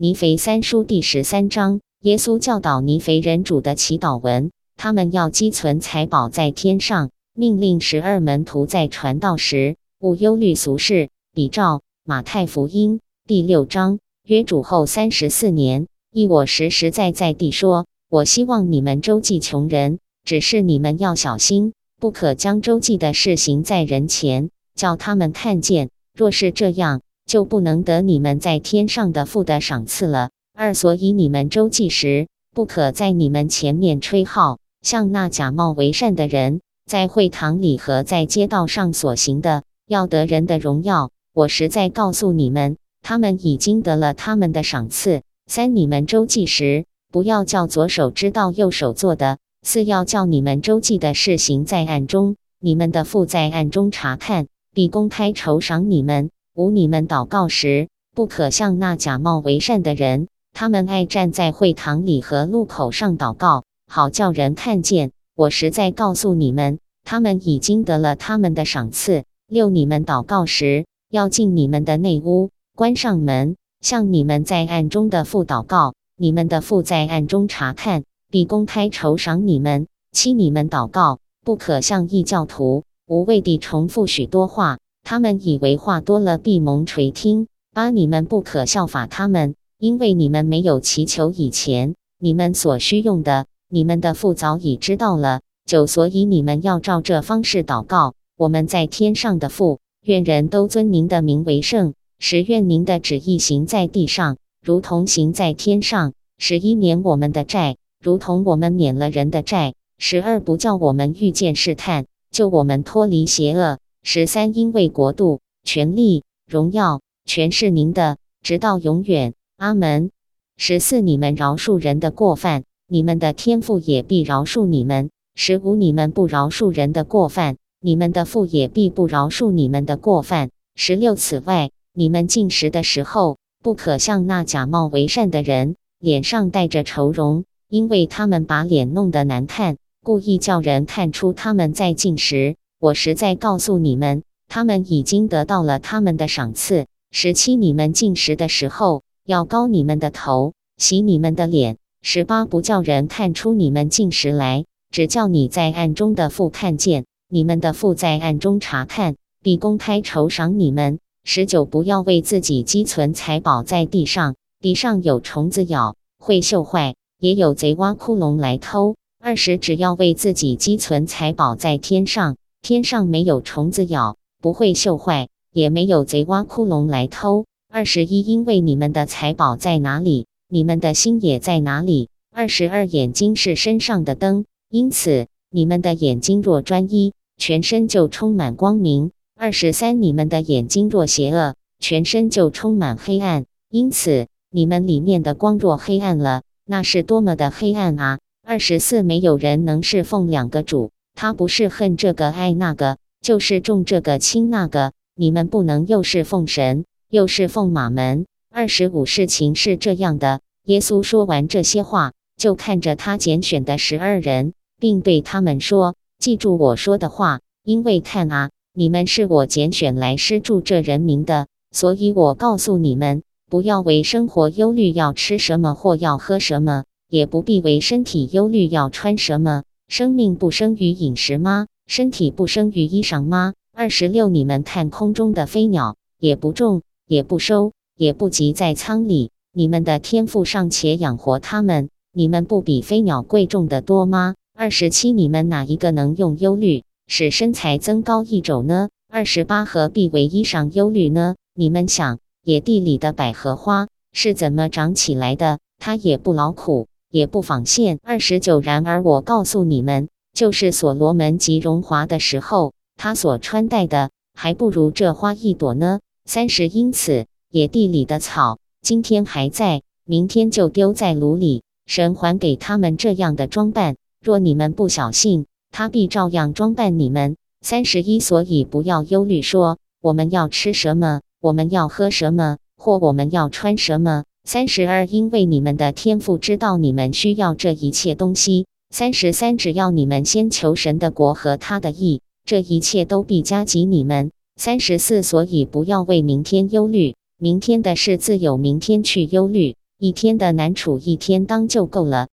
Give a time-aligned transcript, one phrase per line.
[0.00, 4.52] 尼腓三书第十三章，耶稣教导尼腓人主的祈祷文。
[4.76, 11.08] 他们要积存财宝在天上，命令十二门徒在传道时勿忧虑俗事。
[11.34, 25.90] 比照马太福音第六章，约主后三十四年，依我实实在在地说，我希望你们周济穷人，只是你们要小心，不可将周济的事行在人前，叫他们看见。
[26.14, 30.30] 若是这样，就不能得你们在天上的父的赏赐了。
[30.54, 41.10] 二，所以你们周济时，不可在你们前面吹号，像那假冒为善的人，在会堂里和在街道上所行的，要得人的荣耀。
[41.34, 45.20] 我实在告诉你们，他们已经得了他们的赏赐。
[45.46, 49.36] 三，你们周济时，不要叫左手知道右手做的。
[49.62, 56.30] 四，要叫你们周济的事行在暗中，你们的父在暗中查看，必公开酬赏你们。
[56.58, 65.12] 五，你们祷告时，不可像那假冒为善的人，他们爱站在会堂里和路口上祷告，好叫人看见。
[65.36, 69.22] 我实在告诉你们，他们已经得了他们的赏赐。
[69.46, 75.94] 六，你们祷告时，要进你们的内屋，关上门，向你们在暗中的父祷告。
[76.16, 79.86] 你们的父在暗中查看，必公开酬赏你们。
[80.10, 84.78] 七，你们祷告，不可像异教徒，无谓地重复许多话。
[85.10, 95.40] 他们以为话多了必蒙垂听，八你们不可效法他们，因为你们没有祈求以前，你们所需用的，你们的父早已知道了。
[95.64, 101.94] 九所以你们要照这方式祷告：我们在天上的父，愿人都尊您的名为圣。
[102.18, 106.12] 十愿您的旨意行在地上，如同行在天上。
[106.36, 109.72] 十一免我们的债，如同我们免了人的债。
[109.96, 113.78] 十二不叫我们遇见试探，救我们脱离邪恶。
[114.02, 119.34] 十三，因为国度、权力、荣耀，全是您的，直到永远。
[119.56, 120.10] 阿门。
[120.56, 125.10] 十四，你们饶恕人的过犯，你们的天父也必饶恕你们。
[125.34, 130.50] 十五，你们不饶恕人的过犯，你们的父也必不饶恕你们的过犯。
[130.74, 142.56] 十六，此外，你们进食的时候，不可像那假冒为善的人，脸上带着愁容，因为他们把脸弄得难看，故意叫人看出他们在进食。
[142.80, 146.86] 我实在告诉你们，他们已经得到了他们的赏赐。
[147.10, 151.78] 十七，你们进食的时候，要高你们的头，洗你们的脸。
[152.02, 157.04] 十八，不叫人看出你们进食来，只叫你在暗中的父看见。
[157.28, 161.00] 你们的父在暗中查看，必公开酬赏你们。
[161.24, 168.94] 十九，不要为自己积存财宝在地上，地上有虫子咬，会锈坏；也有贼挖窟窿来偷。
[169.18, 172.36] 二十，只要为自己积存财宝在天上。
[172.62, 177.46] 天上没有虫子咬，不会锈坏，也没有贼挖窟窿来偷。
[177.70, 182.08] 二十一，因为你们的财宝在哪里，你们的心也在哪里。
[182.30, 189.12] 二十二，眼睛是身上的灯，因此你们的眼睛若专一，全身就充满光明。
[189.36, 193.46] 二十三，你们的眼睛若邪恶，全身就充满黑暗。
[193.70, 198.18] 因此你们里面的光若黑暗了，那是多么的黑暗啊！
[198.46, 200.90] 二十四，没有人能侍奉两个主。
[201.20, 204.92] 他不是恨这个爱那个，就是重这个轻那个。
[205.16, 208.26] 你们不能又是奉神，又是奉马门。
[208.52, 210.38] 二十五事情是这样的。
[210.66, 231.66] 耶稣说完这些话，就看着他拣选的十二人，并对他们说：“记住我说的话，因为看啊，你们是我拣选来施助这人民的，所以我告诉你们，不要为生活忧虑，要吃什么或要喝什么；也不必为身体忧虑，要穿什么。”生命不生于饮食吗？
[231.86, 233.54] 身体不生于衣裳吗？
[233.74, 244.34] 二十六，你们看空中的飞鸟，也不种，也不收，也不积在仓里，你们的天赋尚且养活他们，你们不比飞鸟贵重的多吗？
[244.54, 248.90] 二十七，你们哪一个能用忧虑使身材增高一肘呢？
[249.10, 251.36] 二十八，何必为衣裳忧虑呢？
[251.54, 255.58] 你们想，野地里的百合花是怎么长起来的？
[255.78, 256.87] 它也不劳苦。
[257.10, 257.98] 也不纺线。
[258.02, 266.00] 二十九，然而我告诉你们，就是所罗门极荣华的时候，他所穿戴的还不如这花一朵呢。
[266.24, 271.62] 三十，因此野地里的草，今天还在，明天就丢在炉里。
[271.86, 277.36] 神还给他们这样的装扮，若你们不小心，他必照样装扮你们。
[277.62, 284.24] 三十一，所以不要忧虑，说我们要吃什么，我们要喝什么，或我们要穿什么。
[284.50, 288.64] 三十二，因为你们的天赋知道你们需要这一切东西。
[288.88, 294.30] 三十三，只要你们先求神的国和他的义，这一切都必加给你们。
[294.56, 299.76] 三十四，所以不要为明天忧虑，明天的事自有明天去忧虑。
[299.98, 302.26] 一天的难处一天当就够了，